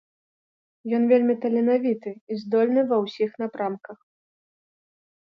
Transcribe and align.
Ён 0.97 1.03
вельмі 1.11 1.35
таленавіты 1.43 2.13
і 2.31 2.37
здольны 2.45 2.81
ва 2.93 2.97
ўсіх 3.05 3.37
напрамках. 3.43 3.97